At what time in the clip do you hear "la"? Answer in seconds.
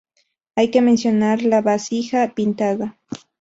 1.43-1.61